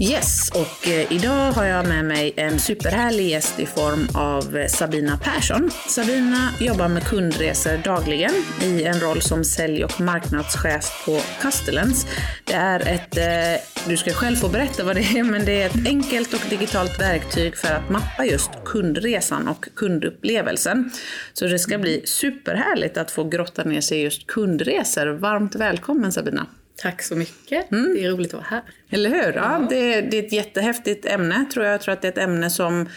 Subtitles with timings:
[0.00, 4.66] Yes, och eh, idag har jag med mig en superhärlig gäst i form av eh,
[4.66, 5.70] Sabina Persson.
[5.88, 12.06] Sabina jobbar med kundresor dagligen i en roll som sälj och marknadschef på Castellens.
[12.44, 15.66] Det är ett, eh, du ska själv få berätta vad det är, men det är
[15.66, 20.90] ett enkelt och digitalt verktyg för att mappa just kundresan och kundupplevelsen.
[21.32, 25.06] Så det ska bli superhärligt att få grotta ner sig i just kundresor.
[25.06, 26.46] Varmt välkommen Sabina!
[26.76, 27.72] Tack så mycket.
[27.72, 27.94] Mm.
[27.94, 28.62] Det är roligt att vara här.
[28.90, 29.32] Eller hur?
[29.32, 29.66] Ja, ja.
[29.70, 31.74] Det, det, är ett jättehäftigt ämne tror jag.
[31.74, 32.88] Jag tror att det är ett ämne som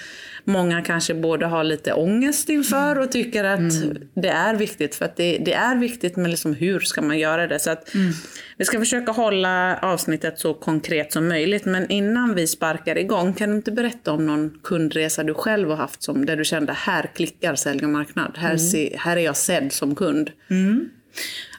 [0.44, 3.98] många kanske både har lite ångest inför och tycker att mm.
[4.14, 4.96] det är viktigt.
[4.96, 7.60] För att det, det, är viktigt men liksom hur ska man göra det?
[7.60, 8.14] Så att mm.
[8.58, 11.66] Vi ska försöka hålla avsnittet så konkret som möjligt.
[11.66, 15.78] Men innan vi sparkar igång, kan du inte berätta om någon kundresa du själv har
[15.78, 18.32] haft som, där du kände här klickar sälj och marknad.
[18.38, 18.60] Här, mm.
[18.60, 20.32] se, här är jag sedd som kund.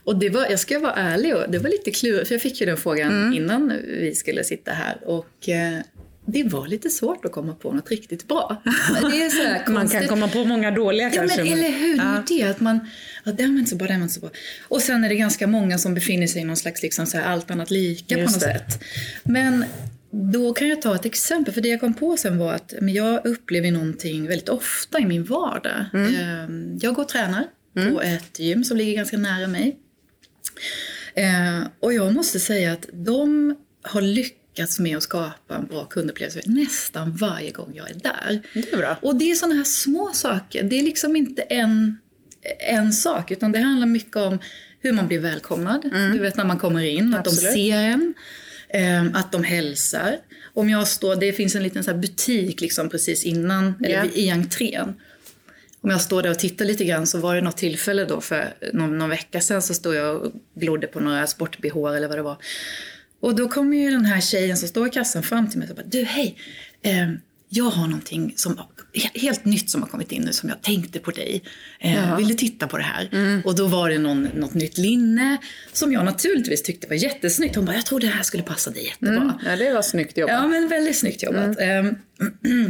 [0.09, 2.61] Och det var, jag ska vara ärlig, och det var lite klurigt, för jag fick
[2.61, 3.33] ju den frågan mm.
[3.33, 4.99] innan vi skulle sitta här.
[5.05, 5.81] Och eh,
[6.27, 8.63] det var lite svårt att komma på något riktigt bra.
[9.11, 9.31] Det är
[9.65, 11.45] så man kan komma på många dåliga ja, kanske.
[11.45, 12.23] Men, eller hur, ja.
[12.29, 12.89] det att man,
[13.25, 14.31] ja den var inte så bra, den var inte så bra.
[14.69, 17.25] Och sen är det ganska många som befinner sig i någon slags liksom så här
[17.25, 18.59] allt annat lika Just på något det.
[18.59, 18.85] sätt.
[19.23, 19.65] Men
[20.11, 22.95] då kan jag ta ett exempel, för det jag kom på sen var att men
[22.95, 25.85] jag upplever någonting väldigt ofta i min vardag.
[25.95, 26.15] Mm.
[26.15, 27.95] Ehm, jag går och tränar mm.
[27.95, 29.77] på ett gym som ligger ganska nära mig.
[31.15, 36.41] Eh, och jag måste säga att de har lyckats med att skapa en bra kundupplevelse
[36.47, 38.43] nästan varje gång jag är där.
[38.55, 38.97] Det är bra.
[39.03, 40.63] Och det är sådana här små saker.
[40.63, 41.99] Det är liksom inte en,
[42.59, 44.39] en sak, utan det handlar mycket om
[44.81, 45.85] hur man blir välkomnad.
[45.85, 46.13] Mm.
[46.13, 47.55] Du vet när man kommer in, att Absolut.
[47.55, 48.15] de ser en.
[48.69, 50.17] Eh, att de hälsar.
[50.55, 54.03] Om jag står, det finns en liten så butik liksom precis innan, yeah.
[54.03, 54.95] eller i entrén
[55.81, 58.55] om jag står där och tittar lite grann så var det något tillfälle då för
[58.73, 62.23] någon, någon vecka sedan så stod jag och glodde på några sport eller vad det
[62.23, 62.37] var.
[63.21, 65.77] Och då kommer ju den här tjejen som står i kassan fram till mig och
[65.77, 66.37] bara, du hej,
[66.83, 67.09] eh,
[67.49, 68.61] jag har någonting som,
[69.15, 71.43] helt nytt som har kommit in nu som jag tänkte på dig.
[71.81, 73.09] Eh, vill du titta på det här?
[73.13, 73.43] Mm.
[73.45, 75.39] Och då var det någon, något nytt linne
[75.73, 77.57] som jag naturligtvis tyckte var jättesnyggt.
[77.57, 79.17] Hon bara, jag tror det här skulle passa dig jättebra.
[79.17, 79.33] Mm.
[79.47, 80.35] Ja, det var snyggt jobbat.
[80.35, 81.59] Ja, men väldigt snyggt jobbat.
[81.59, 81.97] Mm.
[82.45, 82.67] Eh,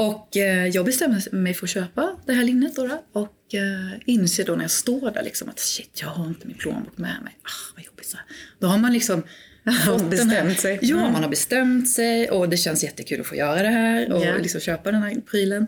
[0.00, 4.00] Och eh, jag bestämmer mig för att köpa det här linnet då, då och eh,
[4.06, 7.16] inser då när jag står där liksom att shit, jag har inte min plånbok med
[7.22, 7.38] mig.
[7.42, 8.26] Ah, vad jobbigt så här.
[8.58, 9.22] Då har man liksom
[10.10, 10.78] bestämt sig.
[10.82, 11.12] Ja, mm.
[11.12, 14.42] man har bestämt sig och det känns jättekul att få göra det här och yeah.
[14.42, 15.66] liksom köpa den här prylen.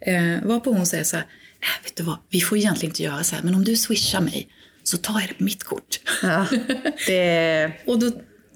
[0.00, 1.24] Eh, varpå hon säger så här,
[1.60, 4.20] äh, vet du vad, vi får egentligen inte göra så här, men om du swishar
[4.20, 4.48] mig
[4.82, 6.00] så tar jag det på mitt kort.
[6.22, 6.46] Ja,
[7.06, 7.72] det...
[7.86, 8.12] och då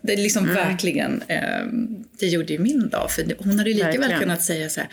[0.09, 0.55] det är liksom mm.
[0.55, 1.67] verkligen, eh,
[2.19, 3.11] det gjorde ju min dag.
[3.11, 4.11] För hon hade ju lika verkligen.
[4.11, 4.89] väl kunnat säga så här,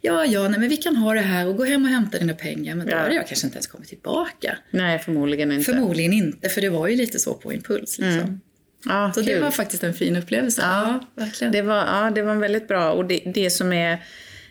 [0.00, 2.34] ja, ja, nej, men vi kan ha det här och gå hem och hämta dina
[2.34, 2.74] pengar.
[2.74, 2.98] Men då ja.
[2.98, 4.58] hade jag kanske inte ens kommit tillbaka.
[4.70, 5.64] Nej, förmodligen inte.
[5.64, 7.98] Förmodligen inte, för det var ju lite så på impuls.
[7.98, 8.20] Liksom.
[8.20, 8.40] Mm.
[8.84, 9.34] Ja, så kul.
[9.34, 10.62] det var faktiskt en fin upplevelse.
[10.62, 11.52] Ja, ja, verkligen.
[11.52, 12.92] Det var, ja, det var väldigt bra.
[12.92, 14.02] Och det, det som är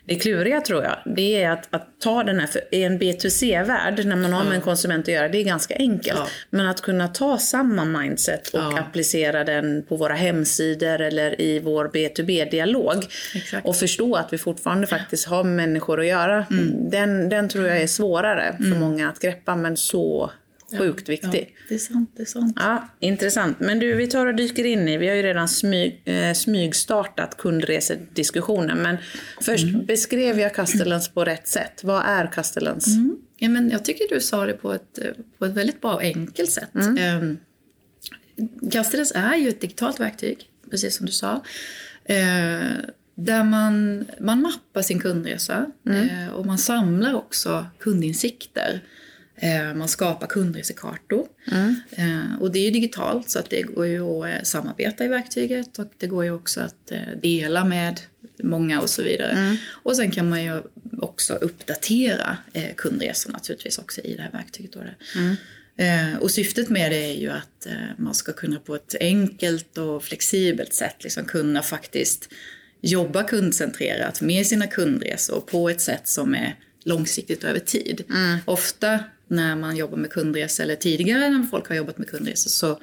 [0.10, 4.06] det kluriga tror jag, det är att, att ta den här, för i en B2C-värld,
[4.06, 6.20] när man har med en konsument att göra, det är ganska enkelt.
[6.20, 6.28] Ja.
[6.50, 8.80] Men att kunna ta samma mindset och ja.
[8.80, 13.06] applicera den på våra hemsidor eller i vår B2B-dialog
[13.64, 16.46] och förstå att vi fortfarande faktiskt har människor att göra.
[16.52, 16.90] Mm.
[16.90, 18.80] Den, den tror jag är svårare för mm.
[18.80, 20.32] många att greppa, men så
[20.78, 21.56] Sjukt viktig.
[21.58, 22.58] Ja, det är sant, det är sant.
[22.60, 23.60] Ja, intressant.
[23.60, 27.38] Men du, vi tar och dyker in i, vi har ju redan smyg, eh, smygstartat
[27.38, 28.82] kundresediskussionen.
[28.82, 28.98] Men
[29.42, 29.86] först, mm.
[29.86, 31.84] beskrev jag Castellans på rätt sätt?
[31.84, 32.88] Vad är Castellans?
[32.88, 33.18] Mm.
[33.38, 35.00] Ja, men jag tycker du sa det på ett,
[35.38, 36.76] på ett väldigt bra och enkelt sätt.
[36.76, 36.98] Mm.
[36.98, 37.38] Eh,
[38.72, 41.44] Castellans är ju ett digitalt verktyg, precis som du sa.
[42.06, 42.72] Eh,
[43.16, 46.10] där man, man mappar sin kundresa mm.
[46.10, 48.82] eh, och man samlar också kundinsikter.
[49.42, 51.28] Eh, man skapar kundresekartor.
[51.52, 51.76] Mm.
[51.92, 55.80] Eh, och det är digitalt så att det går ju att eh, samarbeta i verktyget
[55.80, 56.92] och det går ju också att
[57.22, 58.00] dela med
[58.44, 59.32] många och så vidare.
[59.32, 59.56] Mm.
[59.70, 60.62] Och sen kan man ju
[60.98, 62.38] också uppdatera
[62.76, 64.74] kundresor naturligtvis också i det här verktyget.
[64.74, 64.80] Då.
[65.16, 66.18] Mm.
[66.20, 70.74] Och syftet med det är ju att man ska kunna på ett enkelt och flexibelt
[70.74, 72.30] sätt liksom kunna faktiskt
[72.82, 78.04] jobba kundcentrerat med sina kundresor på ett sätt som är långsiktigt över tid.
[78.10, 78.38] Mm.
[78.46, 82.82] Ofta när man jobbar med kundresor eller tidigare när folk har jobbat med kundresor så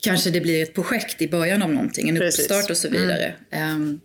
[0.00, 2.40] kanske det blir ett projekt i början av någonting, en Precis.
[2.40, 3.34] uppstart och så vidare.
[3.50, 3.76] Mm.
[3.76, 4.00] Um,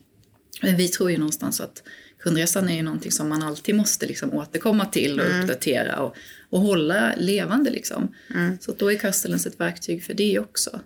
[0.62, 1.84] men vi tror ju någonstans att
[2.20, 5.42] kundresan är ju någonting som man alltid måste liksom återkomma till och mm.
[5.42, 6.16] uppdatera och,
[6.50, 7.70] och hålla levande.
[7.70, 8.16] Liksom.
[8.36, 8.58] Mm.
[8.62, 10.80] Så då är Castellans ett verktyg för det också.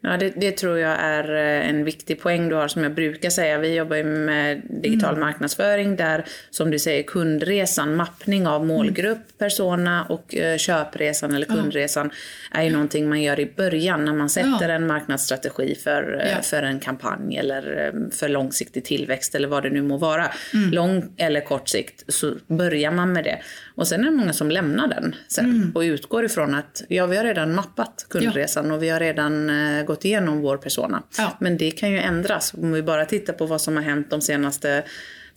[0.00, 3.30] Ja, det, det, tror jag är eh, en viktig poäng du har som jag brukar
[3.30, 3.58] säga.
[3.58, 5.20] Vi jobbar ju med digital mm.
[5.20, 9.32] marknadsföring där, som du säger, kundresan, mappning av målgrupp, mm.
[9.38, 12.10] persona och uh, köpresan eller kundresan
[12.52, 12.58] ja.
[12.58, 14.74] är ju någonting man gör i början när man sätter ja.
[14.74, 16.42] en marknadsstrategi för, uh, ja.
[16.42, 20.30] för en kampanj eller för långsiktig tillväxt eller vad det nu må vara.
[20.54, 20.70] Mm.
[20.70, 23.38] Lång eller kort sikt så börjar man med det.
[23.74, 25.72] Och sen är det många som lämnar den sen mm.
[25.74, 29.61] och utgår ifrån att ja, vi har redan mappat kundresan och vi har redan eh,
[29.86, 31.02] gått igenom vår persona.
[31.18, 31.36] Ja.
[31.40, 32.54] Men det kan ju ändras.
[32.54, 34.84] Om vi bara tittar på vad som har hänt de senaste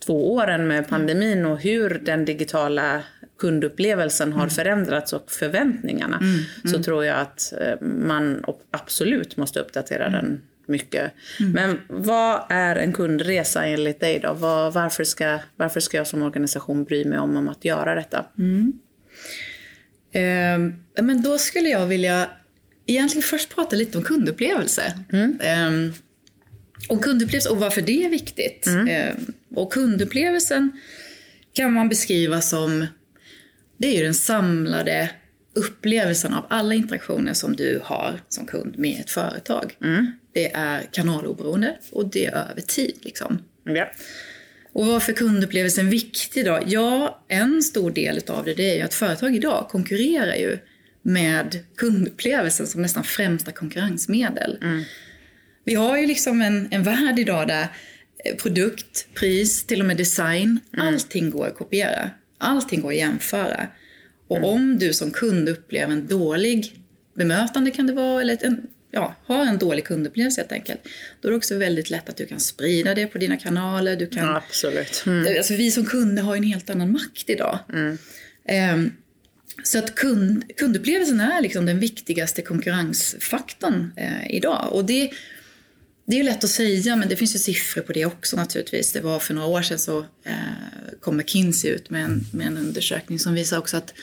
[0.06, 3.02] två åren med pandemin och hur den digitala
[3.38, 4.50] kundupplevelsen har mm.
[4.50, 6.38] förändrats och förväntningarna mm.
[6.62, 6.82] så mm.
[6.82, 10.20] tror jag att eh, man absolut måste uppdatera mm.
[10.20, 11.12] den mycket.
[11.40, 11.52] Mm.
[11.52, 14.32] Men vad är en kundresa enligt dig då?
[14.32, 18.24] Var, varför, ska, varför ska jag som organisation bry mig om, om att göra detta?
[18.38, 18.72] Mm.
[20.12, 22.28] Eh, men då skulle jag vilja
[22.86, 24.94] egentligen först prata lite om kundupplevelse.
[25.12, 25.40] Mm.
[25.40, 25.94] Eh,
[26.88, 28.66] och kundupplevelse och varför det är viktigt.
[28.66, 28.88] Mm.
[28.88, 29.14] Eh,
[29.54, 30.80] och kundupplevelsen
[31.52, 32.86] kan man beskriva som
[33.76, 35.10] det är ju den samlade
[35.54, 39.76] upplevelsen av alla interaktioner som du har som kund med ett företag.
[39.82, 40.12] Mm.
[40.32, 42.96] Det är kanaloberoende och det är över tid.
[43.00, 43.38] Liksom.
[43.64, 43.90] Ja.
[44.72, 46.60] Och varför kundupplevelsen viktig då?
[46.66, 50.58] Ja, en stor del av det, det är ju att företag idag konkurrerar ju
[51.06, 54.58] med kundupplevelsen som nästan främsta konkurrensmedel.
[54.62, 54.82] Mm.
[55.64, 57.68] Vi har ju liksom en, en värld idag där
[58.42, 60.86] produkt, pris, till och med design, mm.
[60.86, 62.10] allting går att kopiera.
[62.38, 63.66] Allting går att jämföra.
[64.28, 64.48] Och mm.
[64.48, 66.82] om du som kund upplever en dålig
[67.14, 70.80] bemötande kan det vara, eller en, ja, har en dålig kundupplevelse helt enkelt.
[71.20, 73.96] Då är det också väldigt lätt att du kan sprida det på dina kanaler.
[73.96, 75.04] Du kan, ja, absolut.
[75.06, 75.36] Mm.
[75.36, 77.58] Alltså, vi som kunder har en helt annan makt idag.
[77.72, 77.98] Mm.
[78.74, 78.92] Um,
[79.64, 84.68] så att kund, kundupplevelsen är liksom den viktigaste konkurrensfaktorn eh, idag.
[84.72, 85.10] Och det
[86.08, 88.92] det är lätt att säga, men det finns ju siffror på det också naturligtvis.
[88.92, 90.34] Det var för några år sedan så eh,
[91.00, 93.94] kom McKinsey ut med en, med en undersökning som visar också att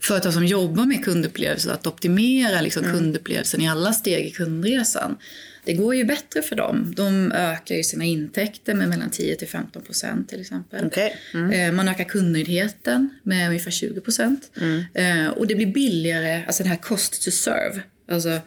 [0.00, 2.96] företag som jobbar med kundupplevelse, att optimera liksom mm.
[2.96, 5.16] kundupplevelsen i alla steg i kundresan,
[5.64, 6.92] det går ju bättre för dem.
[6.96, 10.86] De ökar ju sina intäkter med mellan 10 till 15 procent till exempel.
[10.86, 11.10] Okay.
[11.34, 11.50] Mm.
[11.50, 14.50] Eh, man ökar kundnöjdheten med ungefär 20 procent.
[14.60, 14.84] Mm.
[14.94, 17.82] Eh, och det blir billigare, alltså det här cost to serve.
[18.08, 18.40] Alltså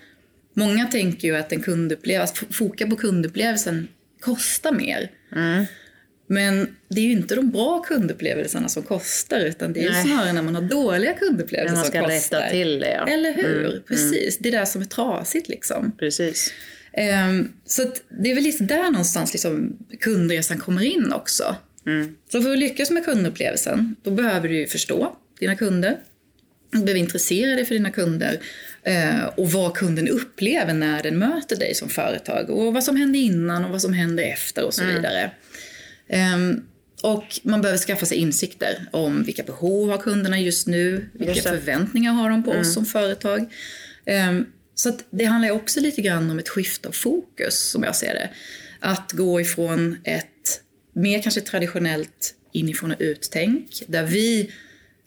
[0.57, 3.87] Många tänker ju att en kundupplevelse, att foka på kundupplevelsen
[4.19, 5.11] kostar mer.
[5.35, 5.65] Mm.
[6.27, 10.33] Men det är ju inte de bra kundupplevelserna som kostar utan det är ju snarare
[10.33, 12.01] när man har dåliga kundupplevelser som kostar.
[12.01, 13.07] man ska rätta till det ja.
[13.07, 13.65] Eller hur?
[13.65, 13.83] Mm.
[13.87, 14.37] Precis.
[14.37, 15.91] Det är det som är trasigt liksom.
[15.99, 16.53] Precis.
[16.97, 17.91] Um, så
[18.21, 21.55] det är väl lite där någonstans liksom kundresan kommer in också.
[21.85, 22.15] Mm.
[22.31, 25.97] Så för att lyckas med kundupplevelsen då behöver du förstå dina kunder.
[26.71, 28.39] Du behöver intressera dig för dina kunder
[28.83, 33.17] eh, och vad kunden upplever när den möter dig som företag och vad som hände
[33.17, 34.95] innan och vad som hände efter och så mm.
[34.95, 35.31] vidare.
[36.35, 36.63] Um,
[37.01, 41.47] och man behöver skaffa sig insikter om vilka behov har kunderna just nu, vilka just
[41.47, 42.61] förväntningar har de på mm.
[42.61, 43.45] oss som företag.
[44.29, 44.45] Um,
[44.79, 48.29] så det handlar också lite grann om ett skifte av fokus som jag ser det.
[48.79, 50.61] Att gå ifrån ett
[50.93, 54.51] mer kanske traditionellt inifrån och ut-tänk där vi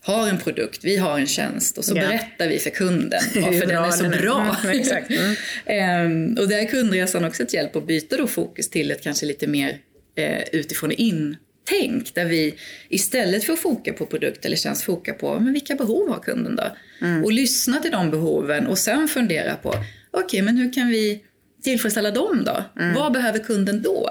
[0.03, 2.09] har en produkt, vi har en tjänst och så yeah.
[2.09, 4.19] berättar vi för kunden varför den är så den är.
[4.19, 4.57] bra.
[5.09, 5.37] Mm.
[5.67, 6.39] Mm.
[6.39, 9.47] och där är kundresan också ett hjälp att byta då fokus till ett kanske lite
[9.47, 9.71] mer
[10.19, 11.37] uh, utifrån och in
[11.71, 12.55] tänk där vi
[12.89, 16.57] istället för att foka på produkt eller tjänst foka på men vilka behov har kunden
[16.57, 16.77] då?
[17.01, 17.25] Mm.
[17.25, 19.85] Och lyssna till de behoven och sen fundera på okej
[20.25, 21.25] okay, men hur kan vi
[21.63, 22.65] tillfredsställa dem då?
[22.83, 22.95] Mm.
[22.95, 24.11] Vad behöver kunden då?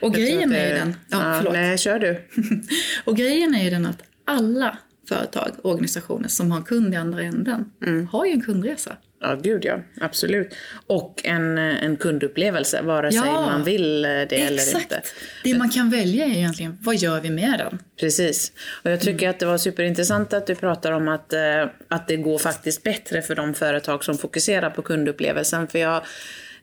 [0.00, 0.94] Och grejen är ju den...
[1.08, 2.20] Ja, ja, nej, kör du.
[3.04, 6.96] och grejen är ju den att alla företag och organisationer som har en kund i
[6.96, 8.06] andra änden mm.
[8.06, 8.96] har ju en kundresa.
[9.22, 9.80] Ja, gud ja.
[10.00, 10.54] Absolut.
[10.86, 14.50] Och en, en kundupplevelse, vare sig ja, man vill det exakt.
[14.50, 15.02] eller inte.
[15.44, 17.78] Det man kan välja är egentligen, vad gör vi med den?
[18.00, 18.52] Precis.
[18.84, 19.30] Och jag tycker mm.
[19.30, 23.22] att det var superintressant att du pratar om att, eh, att det går faktiskt bättre
[23.22, 25.68] för de företag som fokuserar på kundupplevelsen.
[25.68, 26.02] För jag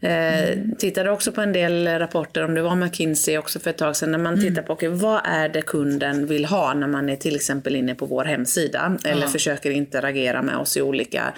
[0.02, 3.96] Eh, tittade också på en del rapporter, om det var McKinsey också för ett tag
[3.96, 4.46] sedan, när man mm.
[4.46, 7.96] tittar på okay, vad är det kunden vill ha när man är till exempel inne
[7.96, 9.28] på vår hemsida eller ja.
[9.28, 11.34] försöker interagera med oss i olika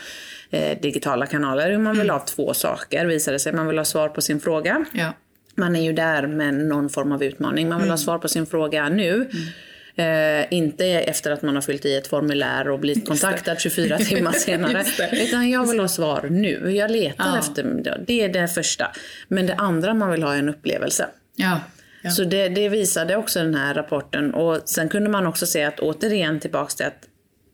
[0.49, 1.77] eh, digitala kanaler.
[1.77, 2.13] Man vill mm.
[2.13, 3.53] ha två saker, visar det sig.
[3.53, 4.85] Man vill ha svar på sin fråga.
[4.93, 5.13] Ja.
[5.55, 7.69] Man är ju där med någon form av utmaning.
[7.69, 7.91] Man vill mm.
[7.91, 9.29] ha svar på sin fråga nu.
[9.95, 14.31] Eh, inte efter att man har fyllt i ett formulär och blivit kontaktad 24 timmar
[14.31, 14.83] senare.
[15.11, 16.71] Utan jag vill ha svar nu.
[16.71, 17.39] Jag letar ja.
[17.39, 17.63] efter
[18.07, 18.21] det.
[18.21, 18.91] är det första.
[19.27, 21.07] Men det andra man vill ha är en upplevelse.
[21.35, 21.59] Ja.
[22.01, 22.09] Ja.
[22.09, 24.33] Så det, det visade också den här rapporten.
[24.33, 27.07] Och sen kunde man också se att återigen tillbaks till att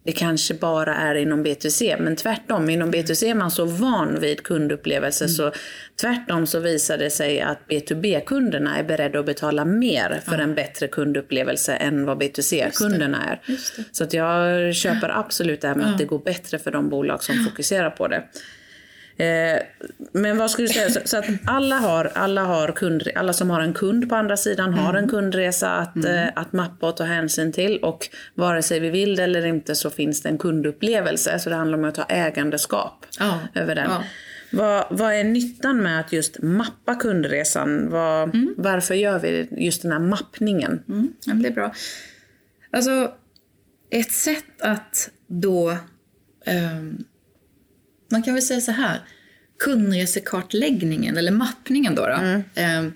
[0.08, 2.70] det kanske bara är inom B2C, men tvärtom.
[2.70, 5.36] Inom B2C är man så van vid kundupplevelser mm.
[5.36, 5.52] så
[6.02, 10.44] tvärtom så visar det sig att B2B-kunderna är beredda att betala mer för ja.
[10.44, 13.58] en bättre kundupplevelse än vad B2C-kunderna är.
[13.92, 15.92] Så att jag köper absolut det här med ja.
[15.92, 18.24] att det går bättre för de bolag som fokuserar på det.
[19.18, 19.62] Eh,
[20.12, 23.50] men vad skulle du säga, så, så, att alla, har, alla, har kund, alla som
[23.50, 24.80] har en kund på andra sidan mm.
[24.86, 26.18] har en kundresa att, mm.
[26.18, 27.78] eh, att mappa och ta hänsyn till.
[27.78, 31.40] Och vare sig vi vill det eller inte så finns det en kundupplevelse.
[31.40, 33.40] Så det handlar om att ta ägandeskap ja.
[33.56, 33.90] över den.
[33.90, 34.04] Ja.
[34.52, 37.90] Vad, vad, är nyttan med att just mappa kundresan?
[37.90, 38.54] Vad, mm.
[38.58, 40.84] Varför gör vi just den här mappningen?
[40.90, 41.14] Mm.
[41.26, 41.74] Ja, det är bra.
[42.72, 43.12] Alltså,
[43.90, 45.78] ett sätt att då
[46.48, 47.06] um,
[48.12, 49.02] man kan väl säga så här,
[49.60, 52.44] kundresekartläggningen, eller mappningen då, då mm.
[52.56, 52.92] eh,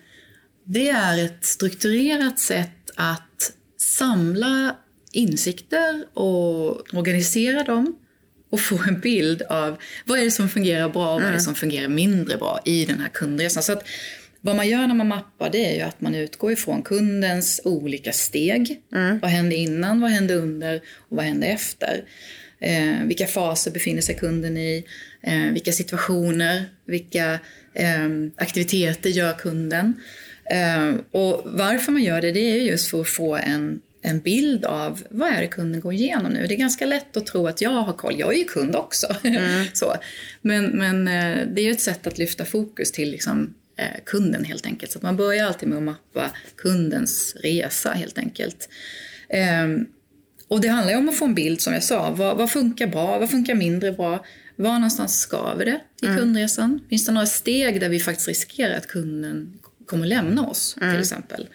[0.66, 4.76] det är ett strukturerat sätt att samla
[5.12, 7.96] insikter och organisera dem
[8.52, 11.28] och få en bild av vad är det som fungerar bra och vad är det
[11.28, 11.40] mm.
[11.40, 13.64] som fungerar mindre bra i den här kundresan.
[13.64, 13.84] Så att
[14.42, 18.14] vad man gör när man mappar det är ju att man utgår ifrån kundens olika
[18.14, 18.82] steg.
[18.94, 19.20] Mm.
[19.20, 20.76] Vad hände innan, vad hände under
[21.10, 22.04] och vad hände efter?
[22.62, 24.86] Eh, vilka faser befinner sig kunden i?
[25.24, 27.40] Eh, vilka situationer, vilka
[27.74, 29.94] eh, aktiviteter gör kunden?
[30.52, 34.66] Eh, och varför man gör det, det är just för att få en, en bild
[34.66, 36.48] av vad är det kunden går igenom nu.
[36.48, 39.16] Det är ganska lätt att tro att jag har koll, jag är ju kund också.
[39.24, 39.66] Mm.
[39.74, 39.96] så.
[40.42, 44.46] Men, men eh, det är ju ett sätt att lyfta fokus till liksom, eh, kunden
[44.46, 44.92] helt enkelt.
[44.92, 48.70] Så man börjar alltid med att mappa kundens resa helt enkelt.
[49.64, 49.88] Um,
[50.52, 52.12] och det handlar ju om att få en bild som jag sa.
[52.12, 53.20] Vad, vad funkar bra?
[53.20, 54.26] Vad funkar mindre bra?
[54.56, 56.18] Var någonstans skaver det i mm.
[56.18, 56.80] kundresan?
[56.90, 60.94] Finns det några steg där vi faktiskt riskerar att kunden kommer lämna oss mm.
[60.94, 61.48] till exempel?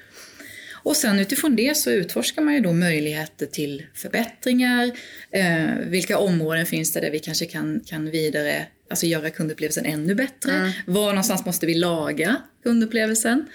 [0.72, 4.90] Och sen utifrån det så utforskar man ju då möjligheter till förbättringar.
[5.30, 10.14] Eh, vilka områden finns det där vi kanske kan, kan vidare, alltså göra kundupplevelsen ännu
[10.14, 10.52] bättre?
[10.52, 10.70] Mm.
[10.86, 13.46] Var någonstans måste vi laga kundupplevelsen?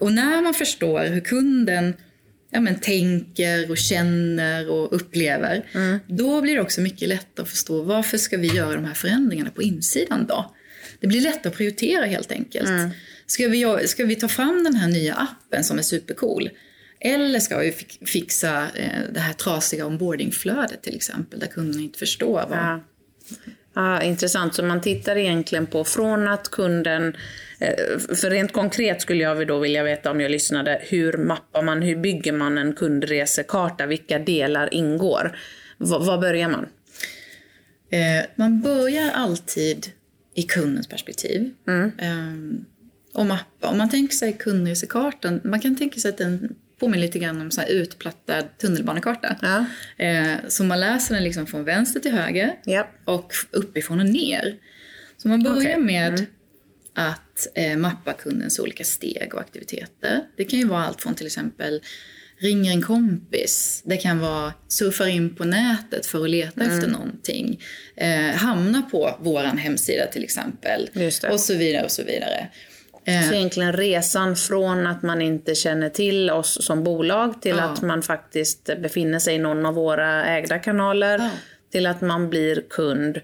[0.00, 1.94] Och när man förstår hur kunden
[2.50, 5.98] ja, men, tänker och känner och upplever, mm.
[6.06, 9.50] då blir det också mycket lättare att förstå varför ska vi göra de här förändringarna
[9.50, 10.54] på insidan då?
[11.00, 12.68] Det blir lättare att prioritera helt enkelt.
[12.68, 12.90] Mm.
[13.26, 16.50] Ska, vi, ska vi ta fram den här nya appen som är supercool?
[17.00, 17.72] Eller ska vi
[18.06, 22.58] fixa eh, det här trasiga onboardingflödet till exempel, där kunden inte förstår vad...
[22.58, 22.80] Ja.
[23.76, 27.16] Ja, intressant, så man tittar egentligen på från att kunden
[27.58, 31.82] Eh, för rent konkret skulle jag då vilja veta om jag lyssnade, hur mappar man,
[31.82, 33.86] hur bygger man en kundresekarta?
[33.86, 35.38] Vilka delar ingår?
[35.78, 36.66] V var börjar man?
[37.90, 39.86] Eh, man börjar alltid
[40.34, 41.50] i kundens perspektiv.
[41.68, 41.92] Mm.
[41.98, 42.60] Eh,
[43.20, 43.68] och mappa.
[43.68, 47.50] Om man tänker sig kundresekartan, man kan tänka sig att den påminner lite grann om
[47.50, 49.36] så här utplattad tunnelbanekarta.
[49.42, 49.64] Ja.
[50.04, 52.88] Eh, så man läser den liksom från vänster till höger ja.
[53.04, 54.56] och uppifrån och ner.
[55.16, 55.78] Så man börjar okay.
[55.78, 56.26] med mm
[56.96, 60.20] att eh, mappa kundens olika steg och aktiviteter.
[60.36, 61.80] Det kan ju vara allt från till exempel
[62.38, 66.74] ringer en kompis, det kan vara surfar in på nätet för att leta mm.
[66.74, 67.62] efter någonting,
[67.96, 70.90] eh, hamna på vår hemsida till exempel
[71.30, 72.48] och så vidare och så vidare.
[73.06, 73.28] Eh.
[73.28, 77.62] Så egentligen resan från att man inte känner till oss som bolag till ja.
[77.62, 81.30] att man faktiskt befinner sig i någon av våra ägda kanaler ja.
[81.72, 83.20] till att man blir kund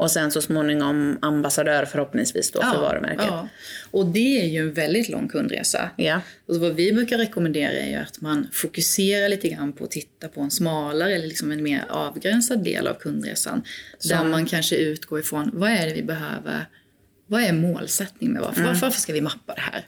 [0.00, 3.24] och sen så småningom ambassadör förhoppningsvis då för ja, varumärket.
[3.28, 3.48] Ja.
[3.90, 5.90] Och det är ju en väldigt lång kundresa.
[5.96, 6.20] Ja.
[6.46, 10.28] Och vad vi brukar rekommendera är ju att man fokuserar lite grann på att titta
[10.28, 13.62] på en smalare eller liksom en mer avgränsad del av kundresan.
[13.98, 14.08] Så.
[14.08, 16.66] Där man kanske utgår ifrån vad är det vi behöver,
[17.30, 18.80] vad är målsättningen med varför, mm.
[18.80, 19.86] varför ska vi mappa det här?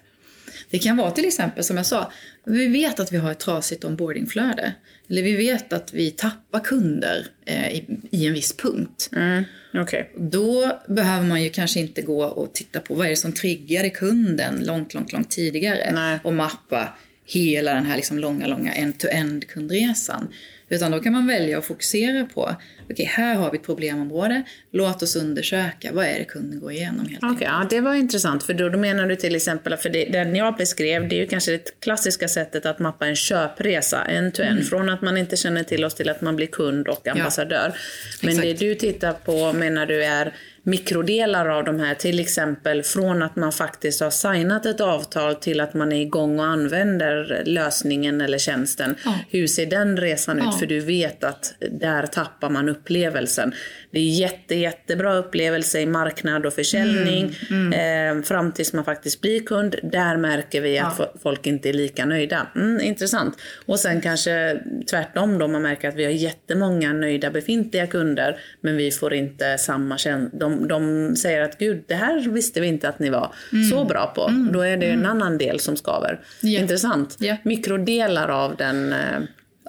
[0.70, 2.12] Det kan vara till exempel som jag sa,
[2.44, 4.74] vi vet att vi har ett trasigt onboardingflöde.
[5.08, 9.10] Eller vi vet att vi tappar kunder eh, i, i, en viss punkt.
[9.12, 9.44] Mm,
[9.74, 10.04] okay.
[10.16, 13.90] Då behöver man ju kanske inte gå och titta på vad är det som triggade
[13.90, 15.92] kunden långt, långt, långt tidigare.
[15.92, 16.18] Nej.
[16.24, 16.88] Och mappa
[17.26, 20.28] hela den här liksom långa, långa end-to-end kundresan.
[20.72, 24.42] Utan då kan man välja att fokusera på, okej okay, här har vi ett problemområde,
[24.72, 28.42] låt oss undersöka vad är det kunden går igenom helt okay, ja, det var intressant,
[28.42, 31.26] för då, då menar du till exempel, för det, den jag beskrev, det är ju
[31.26, 34.64] kanske det klassiska sättet att mappa en köpresa, en to en, mm.
[34.64, 37.72] från att man inte känner till oss till att man blir kund och ambassadör.
[37.74, 37.78] Ja,
[38.20, 38.60] Men exakt.
[38.60, 40.32] det du tittar på menar du är
[40.64, 45.60] mikrodelar av de här, till exempel från att man faktiskt har signat ett avtal till
[45.60, 48.94] att man är igång och använder lösningen eller tjänsten.
[49.04, 49.18] Ja.
[49.30, 50.48] Hur ser den resan Ja.
[50.48, 50.58] ut?
[50.58, 53.52] För du vet att där tappar man upplevelsen.
[53.90, 57.36] Det är jätte, jättebra upplevelse i marknad och försäljning
[57.72, 59.76] Eh, fram tills man faktiskt blir kund.
[59.82, 61.12] Där märker vi att Ja.
[61.22, 62.46] folk inte är lika nöjda.
[62.56, 63.36] Mm, intressant.
[63.66, 64.58] Och sen kanske
[64.90, 69.58] tvärtom då, man märker att vi har jättemånga nöjda befintliga kunder men vi får inte
[69.58, 70.38] samma känsla.
[70.58, 73.32] De, de säger att gud, det här visste vi inte att ni var
[73.70, 74.32] så bra på.
[74.52, 76.20] Då är det en annan del som skaver.
[76.40, 76.60] Ja.
[76.60, 77.16] Intressant.
[77.20, 77.36] Ja.
[77.42, 78.98] Mikrodelar av den eh,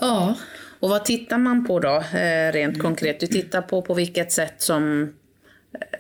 [0.02, 0.36] Ja,
[0.80, 3.20] och vad tittar man på då, eh, rent konkret?
[3.20, 5.14] Du tittar på på vilket sätt som,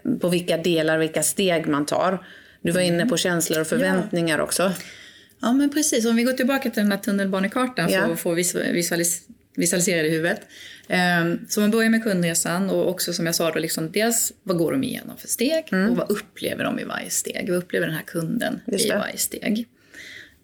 [0.03, 2.25] eh, på vilka delar, vilka steg man tar.
[2.61, 4.71] Du var inne på känslor och förväntningar också.
[5.41, 6.05] Ja, men precis.
[6.05, 8.07] Om vi går tillbaka till den här tunnelbanekartan Ja.
[8.07, 9.21] så får vi visualis-
[9.55, 10.41] visualisera det i huvudet.
[10.87, 14.57] Ehm, Så man börjar med kundresan och också som jag sa då, liksom, dels vad
[14.57, 17.49] går de igenom för steg och vad upplever de i varje steg?
[17.49, 19.67] Vad upplever den här kunden i varje steg?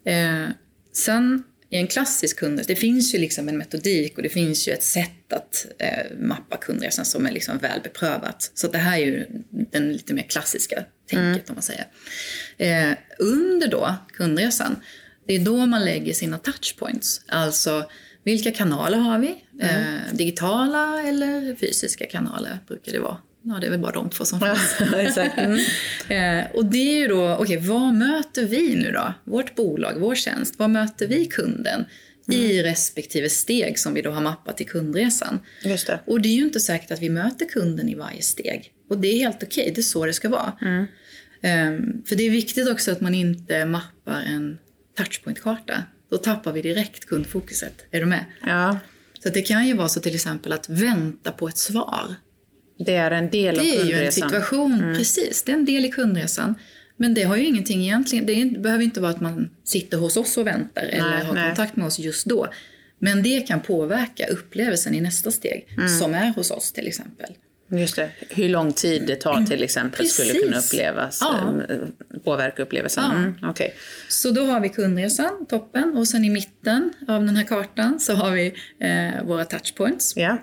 [0.05, 0.45] Eh,
[0.93, 4.71] sen i en klassisk kundresa, det finns ju liksom en metodik och det finns ju
[4.71, 8.51] ett sätt att eh, mappa kundresan som är liksom väl beprövat.
[8.53, 11.87] Så det här är ju den lite mer klassiska tänket om man säger.
[12.57, 14.75] Eh, under då kundresan,
[15.27, 17.21] det är då man lägger sina touchpoints.
[17.27, 17.89] Alltså
[18.23, 19.35] vilka kanaler har vi?
[19.61, 23.17] Eh, digitala eller fysiska kanaler brukar det vara.
[23.41, 25.17] Ja, det är väl bara de två som finns.
[25.37, 25.59] Mm.
[26.09, 29.13] Eh, och det är ju då, okej, vad möter vi nu då?
[29.23, 31.85] Vårt bolag, vår tjänst, vad möter vi kunden
[32.31, 35.39] i respektive steg som vi då har mappat i kundresan?
[35.63, 35.99] Just det.
[36.05, 38.71] Och det är ju inte säkert att vi möter kunden i varje steg.
[38.89, 40.53] Och det är helt okej, det är så det ska vara.
[41.41, 44.57] Ehm, för det är viktigt också att man inte mappar en
[44.97, 45.83] touchpoint-karta.
[46.11, 47.85] Då tappar vi direkt kundfokuset.
[47.91, 48.25] Är du med?
[48.45, 48.79] Ja,
[49.23, 52.15] Så det kan ju vara så till exempel att vänta på ett svar.
[52.85, 54.29] det är en del av Det är ju en kundresan.
[54.29, 55.43] situation, precis.
[55.43, 56.55] Det är en del i kundresan.
[56.97, 60.37] Men det har ju ingenting egentligen, det behöver inte vara att man sitter hos oss
[60.37, 61.47] och väntar eller har nej.
[61.47, 62.47] kontakt med oss just då.
[62.99, 65.89] Men det kan påverka upplevelsen i nästa steg, Mm.
[65.99, 67.33] som är hos oss till exempel.
[67.71, 68.09] Just det.
[68.29, 70.43] Hur lång tid det tar till exempel skulle Precis.
[70.45, 71.53] kunna upplevas, Ja.
[71.69, 71.77] eh,
[72.23, 73.03] påverka upplevelsen.
[73.03, 73.15] Ja.
[73.17, 73.73] Mm, okej.
[74.07, 75.97] Så då har vi kundresan, toppen.
[75.97, 80.13] Och sen i mitten av den här kartan så har vi eh, våra touchpoints.
[80.15, 80.37] Ja.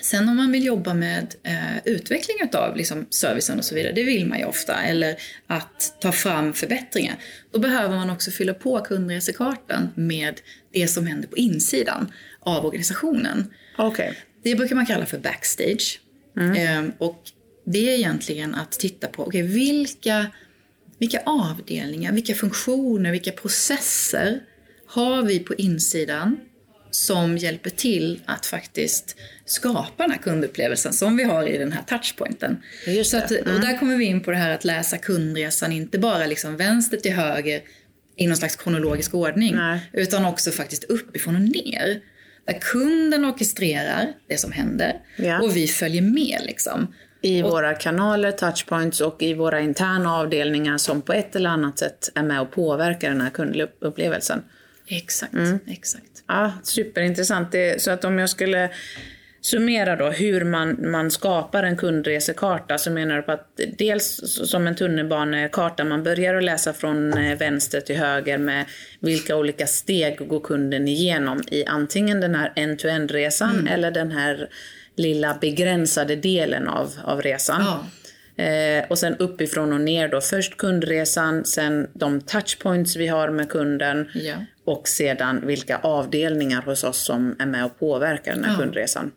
[0.00, 4.02] Sen om man vill jobba med eh, utveckling av liksom, servicen och så vidare, det
[4.02, 5.16] vill man ju ofta, eller
[5.46, 7.16] att ta fram förbättringar,
[7.52, 10.40] då behöver man också fylla på kundresekartan med
[10.72, 13.52] det som händer på insidan av organisationen.
[13.78, 14.14] Okej.
[14.42, 16.00] Det brukar man kalla för backstage.
[16.36, 17.22] Eh, och
[17.64, 20.26] det är egentligen att titta på, okay, vilka,
[20.98, 24.40] vilka avdelningar, vilka funktioner, vilka processer
[24.86, 26.40] har vi på insidan
[26.90, 31.82] som hjälper till att faktiskt skapa den här kundupplevelsen som vi har i den här
[31.82, 32.62] touchpointen.
[33.04, 36.26] Så att, och där kommer vi in på det här att läsa kundresan, inte bara
[36.26, 37.62] liksom vänster till höger
[38.16, 39.80] i någon slags kronologisk ordning, Nej.
[39.92, 42.00] utan också faktiskt uppifrån och ner.
[42.44, 45.40] Där kunden orkestrerar det som händer Ja.
[45.42, 46.40] och vi följer med.
[46.46, 46.94] Liksom.
[47.20, 52.10] I våra kanaler, touchpoints och i våra interna avdelningar som på ett eller annat sätt
[52.14, 54.42] är med och påverkar den här kundupplevelsen.
[54.86, 55.58] Exakt, Mm.
[55.66, 56.04] exakt.
[56.28, 57.52] Ja, superintressant.
[57.52, 58.70] Det, så att om jag skulle
[59.42, 64.66] summera då hur man, man skapar en kundresekarta så menar du på att dels som
[64.66, 68.64] en tunnelbanekarta, man börjar att läsa från eh, vänster till höger med
[69.00, 74.48] vilka olika steg går kunden igenom i antingen den här end-to-end-resan eller den här
[74.96, 77.62] lilla begränsade delen av, av resan.
[77.64, 77.86] Ja.
[78.44, 80.20] Eh, och sen uppifrån och ner då.
[80.20, 84.34] Först kundresan, sen de touchpoints vi har med kunden Ja.
[84.64, 88.58] och sedan vilka avdelningar hos oss som är med och påverkar den här Ja.
[88.58, 89.10] kundresan.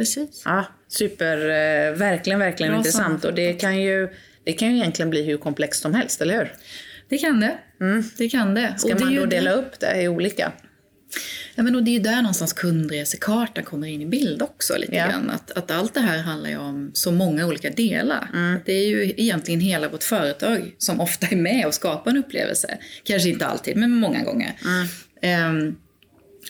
[0.00, 0.42] Precis.
[0.44, 3.24] Ja, super, eh, verkligen, verkligen Bra intressant.
[3.24, 4.08] Och det kan, ju,
[4.44, 6.52] det kan ju egentligen bli hur komplext som helst, eller hur?
[7.08, 7.58] Det kan det.
[8.18, 8.60] Det kan det.
[8.60, 8.78] Mm.
[8.78, 10.52] Ska Och det man ju då dela upp det i olika?
[11.54, 14.76] Ja, men och det är ju där någonstans kundresekartan kommer in i bild också.
[14.78, 15.06] lite Ja.
[15.08, 15.30] grann.
[15.30, 18.28] Att, att allt det här handlar ju om så många olika delar.
[18.34, 18.60] Mm.
[18.64, 22.78] Det är ju egentligen hela vårt företag som ofta är med och skapar en upplevelse.
[23.04, 24.52] Kanske inte alltid, men många gånger.
[24.64, 24.86] Mm.
[25.22, 25.76] Ehm,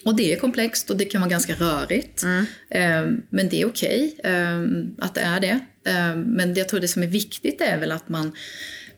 [0.05, 2.23] och det är komplext och det kan vara ganska rörigt.
[2.23, 2.47] Mm.
[2.71, 5.61] Ehm, men det är okej ehm, att det är det.
[5.87, 8.33] Ehm, men jag tror det som är viktigt är väl att man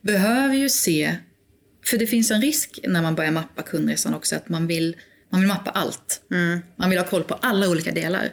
[0.00, 1.16] behöver ju se
[1.84, 4.96] för det finns en risk när man börjar mappa kundresan också att man vill,
[5.30, 6.22] man vill mappa allt.
[6.76, 8.28] Man vill ha koll på alla olika delar.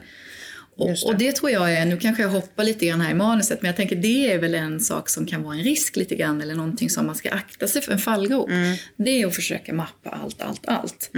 [0.75, 1.05] Och, det.
[1.05, 3.69] och det tror jag är, nu kanske jag hoppar lite grann här i manuset, men
[3.69, 6.55] jag tänker det är väl en sak som kan vara en risk lite grann eller
[6.55, 8.49] någonting som man ska akta sig för, en fallgrop.
[8.97, 11.09] Det är att försöka mappa allt, allt, allt.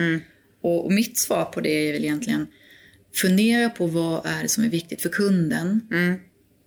[0.61, 2.47] Och, och mitt svar på det är väl egentligen
[3.15, 5.81] fundera på vad är det som är viktigt för kunden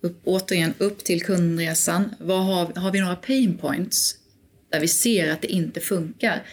[0.05, 2.15] upp, återigen upp till kundresan.
[2.19, 4.15] Vad har, har vi några pain points
[4.71, 6.43] där vi ser att det inte funkar?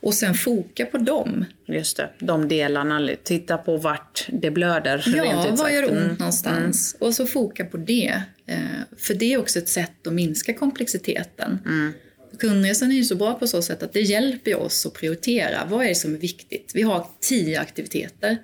[0.00, 1.44] Och sen foka på dem.
[1.66, 3.10] Just det, de delarna.
[3.22, 5.04] Titta på vart det blöder.
[5.16, 6.14] Ja, var gör ont mm.
[6.14, 6.94] någonstans?
[6.94, 7.08] Mm.
[7.08, 8.22] Och så foka på det.
[8.46, 8.58] Eh,
[8.98, 11.58] för det är också ett sätt att minska komplexiteten.
[11.66, 11.92] Mm.
[12.38, 15.64] Kundresan är ju så bra på så sätt att det hjälper oss att prioritera.
[15.68, 16.72] Vad är det som är viktigt?
[16.74, 18.38] Vi har tio aktiviteter.